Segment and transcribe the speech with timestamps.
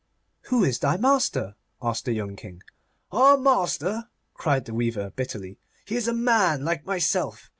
[0.45, 2.63] 'Who is thy master?' asked the young King.
[3.11, 5.59] 'Our master!' cried the weaver, bitterly.
[5.85, 7.49] 'He is a man like myself.